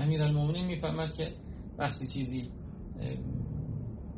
[0.00, 1.32] امیرالمومنین می‌فهمد که
[1.78, 2.50] وقتی چیزی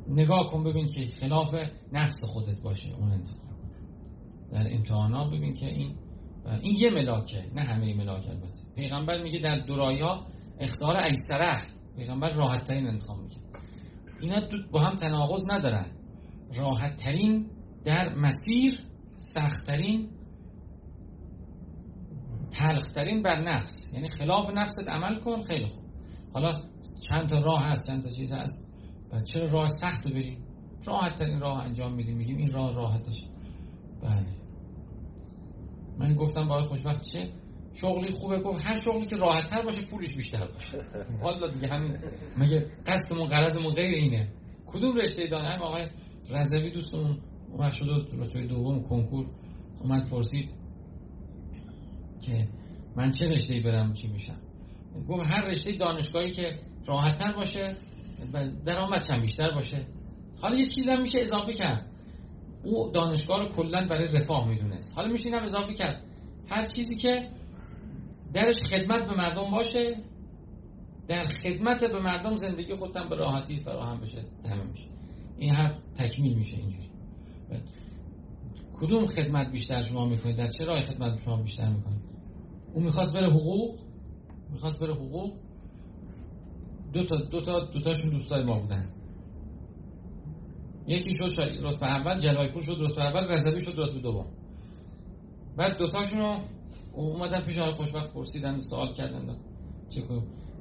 [0.09, 1.55] نگاه کن ببین که خلاف
[1.93, 3.43] نفس خودت باشه اون انتخاب.
[4.53, 5.95] در امتحانات ببین که این
[6.63, 8.75] این یه ملاکه نه همه ملاک البته.
[8.77, 10.27] پیغمبر میگه در دورایی ها
[10.61, 11.63] اختیار ایسره
[11.97, 13.37] پیغمبر راحت ترین انتخاب میگه
[14.21, 14.37] اینا
[14.73, 15.87] با هم تناقض ندارن.
[16.61, 17.47] راحت ترین
[17.85, 18.73] در مسیر
[19.17, 20.09] سخت ترین
[22.59, 23.93] تلخترین بر نفس.
[23.95, 25.85] یعنی خلاف نفست عمل کن خیلی خوب.
[26.35, 26.63] حالا
[27.09, 28.73] چند تا راه هست چند تا چیز هست.
[29.13, 30.39] و چرا راه سخت بریم؟
[30.87, 33.25] راحت ترین راه انجام میدیم میگیم این راه راحتش
[34.03, 34.27] بله.
[35.99, 37.31] من گفتم با خوشبخت چه
[37.75, 40.79] شغلی خوبه؟ گفت هر شغلی که راحت تر باشه پولش بیشتر باشه.
[41.23, 41.99] حالا دیگه همین.
[42.37, 44.29] مگه قصدمون غرضمون غیر اینه.
[44.67, 45.87] کدوم رشته دانه؟ هم آقای
[46.31, 47.19] رضوی دوستمون
[47.53, 49.27] اومد شد رتبه دوم کنکور.
[49.81, 50.62] اومد پرسید
[52.23, 52.49] که
[52.97, 54.37] من چه رشته برم چی میشم؟
[55.09, 57.77] گفت هر رشته دانشگاهی که راحتتر باشه
[58.65, 59.87] درآمدش هم بیشتر باشه.
[60.43, 61.87] حالا یه چیز هم میشه اضافه کرد.
[62.65, 64.93] او دانشگاه رو کلا برای رفاه می‌دونست.
[64.97, 66.05] حالا میشه اینم اضافه کرد.
[66.51, 67.29] هر چیزی که
[68.33, 69.97] درش خدمت به مردم باشه
[71.09, 74.87] در خدمت به مردم زندگی خودتم به راحتی فراهم بشه تمام میشه.
[75.39, 76.91] این حرف تکمیل میشه اینجوری.
[78.75, 82.02] کدوم خدمت بیشتر شما می‌کنید؟ در چه راه خدمت شما بیشتر می‌کنید؟
[82.75, 83.71] اون می‌خواست بره حقوق
[84.51, 85.33] می‌خواست بره حقوق.
[86.93, 88.89] دو تا دو تا دو تاشون دوستای ما بودن.
[90.87, 94.27] یکی شد رتبه اول جلایپور شد رتبه اول رضوی شد رتبه دوم.
[95.57, 96.41] بعد دو تاشون رو
[96.95, 99.37] اومدن پیش آقای خوشبخت پرسیدن سوال کردن.
[99.89, 100.03] چه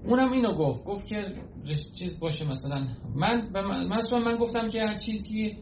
[0.06, 0.84] اونم اینو گفت.
[0.84, 1.16] گفت که
[2.00, 2.88] چیز باشه مثلا.
[3.16, 5.58] من من, من گفتم که هر چیزی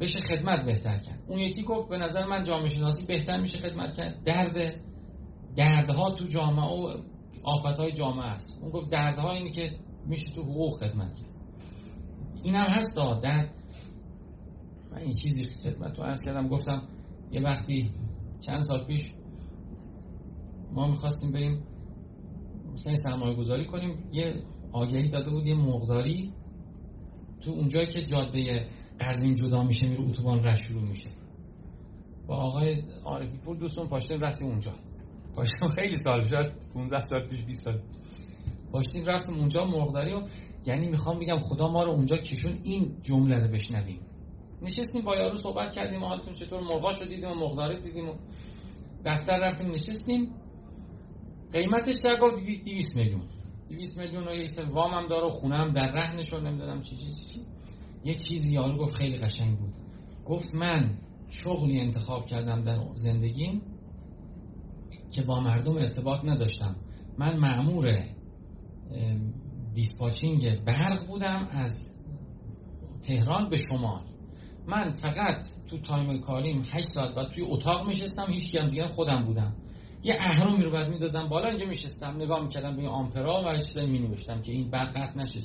[0.00, 1.22] بشه خدمت بهتر کرد.
[1.28, 4.22] اون یکی گفت به نظر من جامعه شناسی بهتر میشه خدمت کرد.
[4.24, 4.80] درد
[5.56, 7.02] دردها تو جامعه و
[7.42, 8.58] آفتهای جامعه است.
[8.62, 9.70] اون گفت دردها اینی که
[10.06, 11.30] میشه تو حقوق خدمت کرد.
[12.42, 13.54] این هم هست درد.
[14.92, 16.82] من این چیزی خدمت رو عرض کردم گفتم
[17.32, 17.90] یه وقتی
[18.46, 19.12] چند سال پیش
[20.72, 21.62] ما می‌خواستیم بریم
[22.72, 24.08] مثلا سرمایه گذاری کنیم.
[24.12, 26.32] یه آگهی داده بود یه مقداری
[27.40, 28.68] تو اونجایی که جاده
[29.00, 31.10] قزوین جدا میشه میره اتوبان رش شروع میشه.
[32.26, 34.72] با آقای عارفی پور دوستون پاشتیم رفتیم اونجا.
[35.36, 37.80] پاشتیم خیلی سال شد 15 سال پیش 20 سال.
[38.72, 40.22] پاشتیم رفتیم اونجا مرغداری و
[40.66, 44.00] یعنی می‌خوام بگم خدا ما رو اونجا کشون این جمله رو بشنویم.
[44.62, 48.14] نشستیم با یارو صحبت کردیم حالتون چطور؟ مرغا شد دیدیم و مرغداری دیدیم و
[49.04, 50.34] دفتر رفتیم نشستیم.
[51.52, 53.22] قیمتش گفت 200 میلیون.
[53.68, 57.12] 200 میلیون و یه وام هم داره و خونه هم در رهنشون نمی‌دونم چی چی
[57.12, 57.40] چی.
[58.04, 59.72] یه چیزی یارو گفت خیلی قشنگ بود.
[60.24, 60.98] گفت من
[61.28, 63.62] شغلی انتخاب کردم در زندگیم.
[65.14, 66.76] که با مردم ارتباط نداشتم.
[67.18, 68.04] من مأمور
[69.74, 71.88] dispatching برق بودم از
[73.02, 74.02] تهران به شمال.
[74.66, 79.24] من فقط تو time کاریم 8 ساعت بعد توی اتاق میشستم هیچ هم دیگه خودم
[79.24, 79.56] بودم.
[80.04, 84.16] یه اهرمی رو بعد می‌دادم بالا اینجا میشستم نگاه می‌کردم به آمپرا و چیزایی می
[84.16, 85.40] که این برق قطع نشه.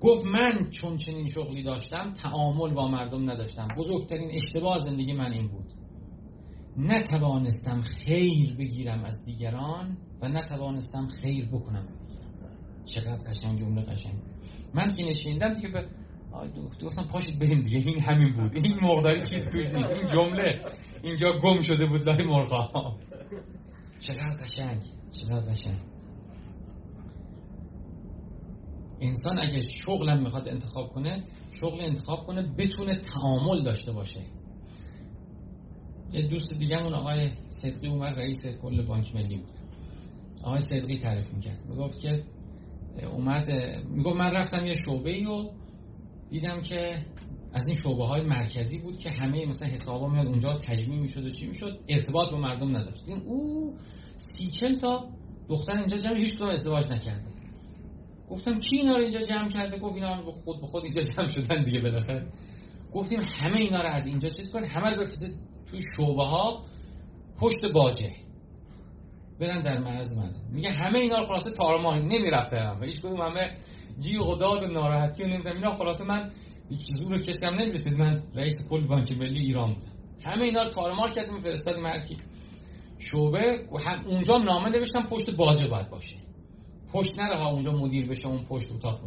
[0.00, 3.68] گفت من چون چنین شغلی داشتم تعامل با مردم نداشتم.
[3.78, 5.83] بزرگترین اشتباه زندگی من این بود.
[6.76, 11.88] نتوانستم خیر بگیرم از دیگران و نتوانستم خیر بکنم
[12.84, 14.14] چقدر قشنگ جمله قشنگ.
[14.74, 15.88] من که نشیندم دیگه به
[16.56, 17.78] دکتر گفتم پاشید بریم دیگه.
[17.90, 18.56] این همین بود.
[18.56, 19.90] این مقداری چیز توش نیست.
[19.90, 20.60] این جمله
[21.02, 22.08] اینجا گم شده بود.
[22.08, 22.96] لای مرغا
[24.00, 24.82] چقدر قشنگ.
[25.20, 25.78] چقدر قشنگ.
[29.00, 31.24] انسان اگه شغلم می‌خواد انتخاب کنه
[31.60, 34.20] شغل انتخاب کنه بتونه تعامل داشته باشه.
[36.14, 39.50] یه دوست دیگه اون آقای صدقی اومد رئیس کل بانک ملی بود.
[40.44, 41.58] آقای صدقی تعریف می‌کرد.
[41.68, 42.24] می‌گفت که
[43.12, 43.50] اومد
[43.88, 45.50] می‌گفت من رفتم یه شعبه ای و
[46.30, 47.06] دیدم که
[47.52, 51.30] از این شعبه های مرکزی بود که همه مثلا حسابا میاد اونجا تجمیع می‌شد و
[51.30, 53.04] چی می‌شد ارتباط با مردم نداشت.
[53.06, 53.74] این او
[54.16, 55.08] سی چل تا
[55.48, 57.24] دختر اینجا جمع هیچ ازدواج نکرده.
[58.30, 61.26] گفتم کی اینا رو اینجا جمع کرده؟ گفت اینا به خود به خود اینجا جمع
[61.26, 62.26] شدن دیگه بالاخره.
[62.92, 66.62] گفتیم همه اینا رو از اینجا چیز کن همه رو بفرستید توی شعبه ها
[67.40, 68.10] پشت باجه.
[69.40, 72.84] برن در مرز من میگه همه اینا رو خلاصه تارمان نمی‌رفته هم.
[72.84, 73.56] هیچ کدوم همه
[73.98, 76.30] جی و داد و ناراحتی و نمی‌دونم اینا خلاصه من
[76.70, 77.92] هیچ رو کسی هم نمی‌رسید.
[77.92, 79.92] من رئیس کل بانک ملی ایران بودم.
[80.26, 81.38] همه اینا رو تارمار کردیم.
[81.38, 82.16] فرستادیم هر کی
[82.98, 83.66] شعبه.
[83.86, 86.16] هم اونجا نامه نوشتم پشت باجه باید باشه.
[86.92, 89.00] پشت نره ها اونجا مدیر بشه اون پشت اتاق.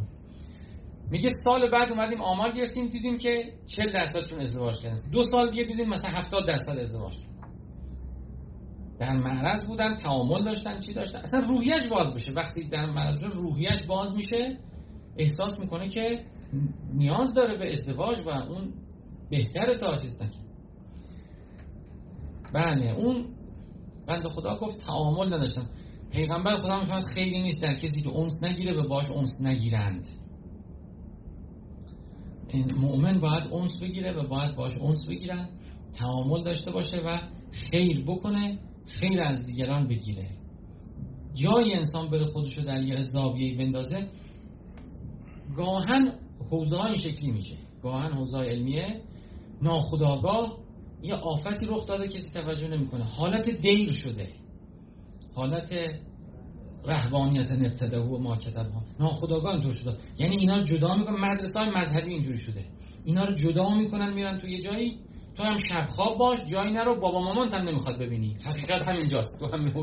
[1.11, 5.09] میگه سال بعد اومدیم آمار گرفتیم دیدیم که 40 درصدشون ازدواج کردن.
[5.11, 7.27] دو سال دیگه دیدیم مثلا 70 درصد ازدواج کردن.
[8.99, 11.19] در معرض بودن تعامل داشتن چی داشتن.
[11.19, 14.59] اصلا روحیش باز بشه وقتی در معرض روحیش باز میشه.
[15.17, 16.25] احساس می‌کنه که
[16.93, 18.73] نیاز داره به ازدواج و اون
[19.29, 20.21] بهتر تا چیز
[22.53, 23.25] بله اون
[24.07, 25.69] بند خدا گفت تعامل نداشتن.
[26.11, 30.07] پیغمبر خدا می‌فهمد خیلی نیست در کسی که اونس نگیره به باش اونس نگیرند.
[32.77, 35.49] مؤمن باید اونس بگیره و باید باش اونس بگیرن
[35.99, 37.19] تعامل داشته باشه و
[37.51, 40.29] خیر بکنه خیر از دیگران بگیره.
[41.33, 44.07] جای انسان بره خودشو در یه زاویه بندازه
[45.55, 46.19] گاهن
[46.51, 47.57] حوزه های شکلی میشه.
[47.83, 49.01] گاهن حوزه علمیه
[49.61, 50.57] ناخداگاه
[51.03, 53.03] یه آفتی رخ داده کسی توجه نمی‌کنه.
[53.03, 54.27] حالت دیر شده.
[55.35, 55.73] حالت
[56.87, 59.97] رهبانیت نبتده و ما ها ناخداگاه اینطور شده.
[60.19, 61.19] یعنی اینا جدا می‌کنن.
[61.19, 62.65] مدرسه های مذهبی اینجوری شده.
[63.05, 64.99] اینا رو جدا می‌کنن میرن تو یه جایی.
[65.35, 68.33] تو هم شب خواب باش جایی نرو بابا مامان هم نمی‌خواد ببینی.
[68.43, 69.73] حقیقت همینجاست تو همین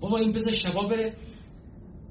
[0.00, 1.16] بابا این بذار شبا بره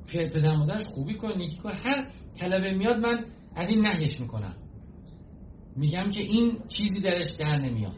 [0.08, 2.08] پدر مادرش خوبی کن نیکی کن هر
[2.40, 3.26] طلبه میاد من
[3.56, 4.56] از این نهیش می‌کنم.
[5.76, 7.96] میگم که این چیزی درش در نمیاد.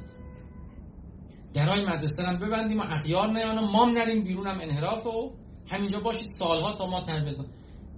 [1.53, 5.31] درای مدرسه هم ببندیم و اخیار نیان و مام نریم بیرون هم انحراف و
[5.67, 7.35] همینجا باشید سالها تا ما تربیت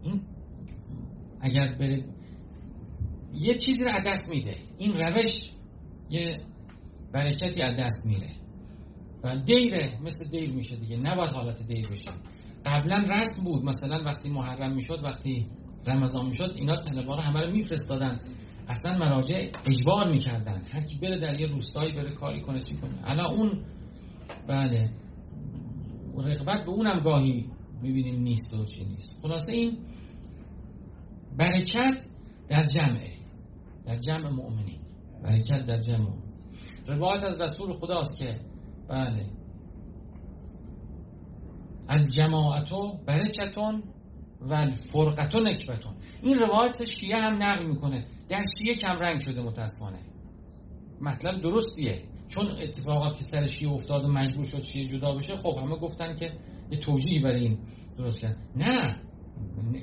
[0.03, 0.21] این
[1.41, 2.05] اگر بره
[3.33, 4.55] یه چیزی رو از میده.
[4.77, 5.51] این روش
[6.09, 6.45] یه
[7.13, 8.29] برکتی از دست میره.
[9.23, 10.97] و دیره مثل دیر میشه دیگه.
[10.97, 12.11] نباید حالت دیر بشه.
[12.65, 13.63] قبلا رسم بود.
[13.63, 15.47] مثلا وقتی محرم می‌شد وقتی
[15.87, 18.17] رمضان می‌شد اینا طلبا رو همه رو میفرستادن.
[18.67, 20.61] اصلا مراجع اجبار می‌کردن.
[20.71, 22.93] هر کی بره در یه روستایی بره کاری کنه چی کنه.
[23.03, 23.65] الان اون
[24.47, 24.89] بله.
[26.21, 27.49] رغبت به اونم گاهی
[27.81, 29.19] می‌بینیم نیست و چی نیست.
[29.21, 29.77] خلاصه این
[31.37, 32.03] برکت
[32.47, 33.13] در جمعه
[33.85, 34.79] در جمع مؤمنین.
[35.23, 36.07] برکت در جمع.
[36.87, 38.39] روایت از رسول خداست که
[38.89, 39.25] بله.
[41.89, 43.83] الجماعتو برکتون
[44.41, 48.05] و الفرقتو نکبتون این روایت شیعه هم نقل می‌کنه.
[48.29, 49.99] در شیعه کم رنگ شده متاسفانه.
[51.01, 52.05] مطلب درستیه.
[52.35, 56.15] چون اتفاقات که سر شیعه افتاد و مجبور شد شیعه جدا بشه خب همه گفتن
[56.15, 56.31] که
[56.71, 57.57] یه توجیهی برای این
[57.97, 58.37] درست کرد.
[58.55, 58.97] نه.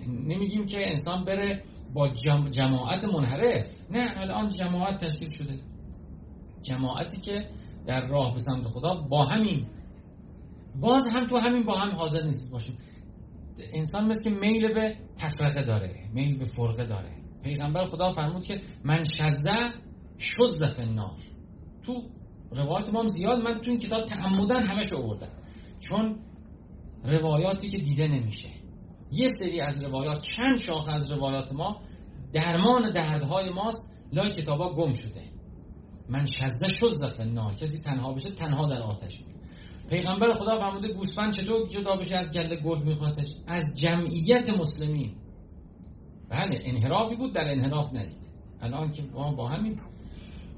[0.08, 1.62] نمیگیم که انسان بره
[1.94, 2.08] با
[2.50, 3.70] جماعت منحرف.
[3.90, 5.60] نه الان جماعت تشکیل شده.
[6.62, 7.50] جماعتی که
[7.86, 9.66] در راه به سمت خدا با همین.
[10.80, 12.76] باز هم تو همین با هم حاضر نیست باشیم.
[13.72, 17.10] انسان مثل که میل به تفرقه داره میل به فرقه داره.
[17.42, 19.70] پیغمبر خدا فرمود که من شزه
[20.18, 21.16] شد فنار
[21.82, 22.02] تو
[22.50, 25.28] روایات ما زیاد من تو این کتاب تعمدن همش آوردم.
[25.80, 26.16] چون
[27.04, 28.48] روایاتی که دیده نمیشه.
[29.12, 31.80] یه سری از روایات چند شاخ از روایات ما
[32.32, 33.90] درمان دردهای ماست.
[34.12, 35.22] لای کتابا گم شده.
[36.08, 39.24] من شزه شد فنار کسی تنها بشه تنها در آتش.
[39.90, 45.14] پیغمبر خدا فرموده گوسفند چطور جدا بشه از گله گرد میخوادش از جمعیت مسلمین.
[46.28, 48.20] بله انحرافی بود در انحراف ندید.
[48.60, 49.80] الان که ما با همین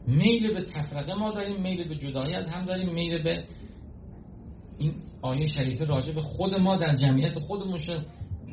[0.07, 3.45] میل به تفرقه ما داریم میل به جدایی از هم داریم میل به
[4.79, 8.07] این آیه شریفه راجع به خود ما در جمعیت خودمون شد.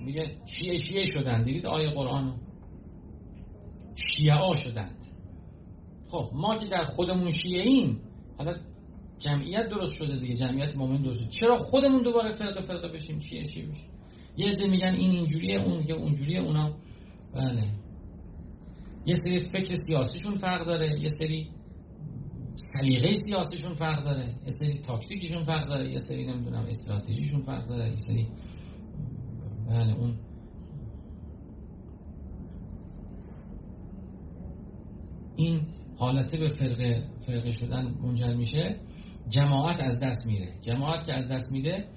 [0.06, 2.36] میگه شیعه شیعه شدند دیدید آیه قرآن؟
[3.96, 4.96] شیعه ها شدند.
[6.08, 8.02] خب ما که در خودمون شیعه ایم
[8.38, 8.58] حالا
[9.18, 10.36] جمعیت درست شده دیگه.
[10.36, 13.90] جمعیت مومن درست چرا خودمون دوباره فرقه فرقه بشیم؟ چیه چی بشیم
[14.38, 16.74] یه عده میگن این اینجوریه اون میگه اونجوریه اونا.
[17.34, 17.64] بله.
[19.10, 21.50] یه سری فکر سیاسیشون فرق داره یه سری
[22.56, 27.90] سلیقه سیاسیشون فرق داره یه سری تاکتیکشون فرق داره یه سری نمی‌دونم استراتژیشون فرق داره
[27.90, 28.28] یه سری
[29.70, 30.20] بله اون
[35.36, 38.80] این حالته به فرقه فرقه شدن منجر میشه
[39.30, 40.48] جماعت از دست میره.
[40.62, 41.88] جماعت که از دست میره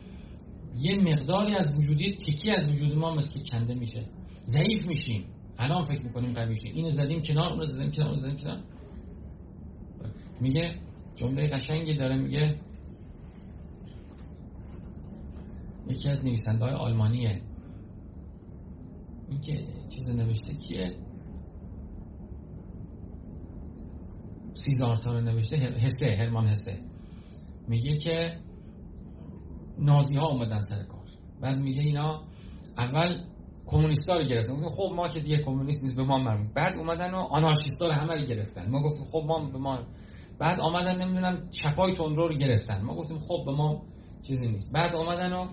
[0.77, 4.07] یه مقداری از وجودی تکی از وجود ما مثل کنده میشه.
[4.47, 5.32] ضعیف میشیم.
[5.59, 6.75] الان فکر می‌کنیم قوی شیم.
[6.75, 8.63] اینو زدیم کنار اونو زدیم کنار اونو زدیم کنار.
[10.41, 10.75] میگه
[11.15, 12.61] جمله قشنگی داره میگه
[15.89, 17.43] یکی از نویسنده های آلمانیه.
[19.29, 20.97] این که چیز نوشته کیه؟
[24.55, 26.81] سیزارتا رو نوشته حسه هرمان حسه
[27.69, 28.41] میگه که
[29.79, 31.07] نازی ها اومدن سر کار.
[31.41, 32.23] بعد میگه اینا
[32.79, 33.25] اول
[33.67, 34.53] کمونیستا رو گرفتن.
[34.53, 37.93] گفتیم خب ما که دیگه کمونیست نیست به ما مرمون بعد اومدن و آنارشیستا رو
[37.93, 38.71] همه رو گرفتن.
[38.71, 39.79] ما گفتیم خب ما به ما
[40.39, 42.83] بعد آمدن نمی‌دونم چپای تندرو رو گرفتن.
[42.83, 43.83] ما گفتیم خب به ما
[44.27, 44.73] چیزی نیست.
[44.73, 45.47] بعد آمدن و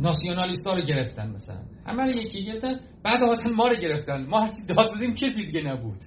[0.00, 1.60] ناسیونالیستا رو گرفتن مثلا.
[1.86, 2.80] همه رو یکی گرفتن.
[3.02, 4.26] بعد آمدن ما رو گرفتن.
[4.26, 5.98] ما هرچی داد دادیم کسی دیگه نبود.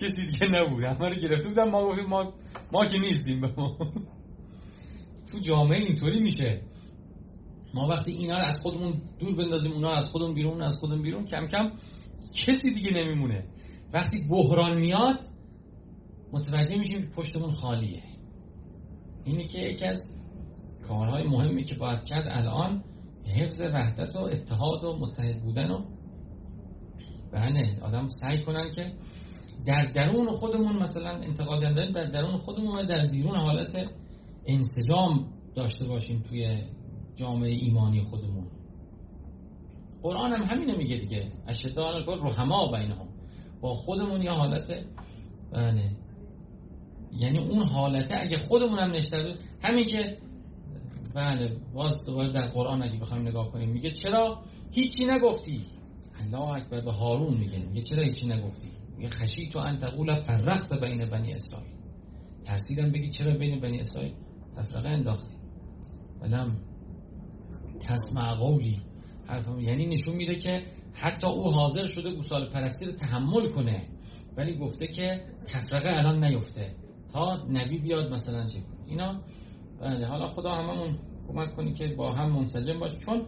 [0.00, 0.84] کسی دیگه نبود.
[0.84, 1.70] همه رو گرفته بودن.
[1.70, 2.32] ما گفتیم ما
[2.72, 3.76] ما که نیستیم به ما.
[5.32, 6.62] تو جامعه اینطوری میشه.
[7.76, 11.24] ما وقتی اینا رو از خودمون دور بندازیم اونا از خودمون بیرون از خودمون بیرون
[11.24, 11.70] کم کم
[12.46, 13.44] کسی دیگه نمیمونه.
[13.92, 15.18] وقتی بحران میاد
[16.32, 18.02] متوجه میشیم پشتمون خالیه.
[19.24, 20.12] اینی که یکی از
[20.88, 22.84] کارهای مهمی که باید کرد الان
[23.36, 25.84] حفظ وحدت و اتحاد و متحد بودن و
[27.32, 28.92] بله آدم سعی کنن که
[29.66, 33.74] در درون خودمون مثلا انتقاد در درون خودمون و در بیرون حالت
[34.46, 36.62] انسجام داشته باشیم توی
[37.16, 38.46] جامعه ایمانی خودمون.
[40.02, 41.32] قرآن هم همینو میگه دیگه.
[41.46, 43.08] اشدان رو رحما بینهم.
[43.60, 44.84] با خودمون یه حالت
[45.52, 45.90] بله.
[47.12, 49.36] یعنی اون حالته اگه خودمون هم نشته
[49.68, 50.18] همین که
[51.14, 55.66] بله باز دوباره در قرآن اگه بخوایم نگاه کنیم میگه چرا هیچی نگفتی؟
[56.20, 59.78] الله اکبر به هارون میگه میگه چرا هیچی نگفتی؟ میگه خشی تو ان
[60.14, 61.72] فرقت بین بنی اسرائیل.
[62.44, 64.14] ترسیدم بگی چرا بین بنی اسرائیل؟
[64.56, 65.36] تفرقه انداختی.
[66.20, 66.56] ولم
[67.86, 68.82] تسمع قولی
[69.60, 70.62] یعنی نشون میده که
[70.92, 73.88] حتی او حاضر شده گوسال پرستی رو تحمل کنه.
[74.36, 76.74] ولی گفته که تفرقه الان نیفته.
[77.12, 79.20] تا نبی بیاد مثلا چه اینا.
[79.80, 82.98] بله حالا خدا هممون کمک کنی که با هم منسجم باش.
[83.06, 83.22] چون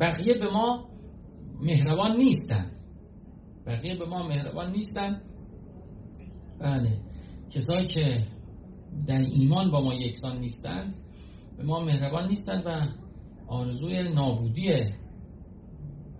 [0.00, 0.88] بقیه به ما
[1.60, 2.70] مهربان نیستن.
[3.66, 5.20] بقیه به ما مهربان نیستن.
[6.60, 7.00] بله
[7.50, 8.22] کسایی که
[9.06, 10.94] در ایمان با ما یکسان نیستند
[11.56, 12.80] به ما مهربان نیستند و
[13.48, 14.72] آرزوی نابودی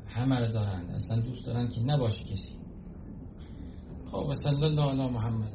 [0.09, 2.57] همه رو دارند اصلا دوست دارن که نباشه کسی.
[4.11, 5.53] خب صلی الله علی محمد.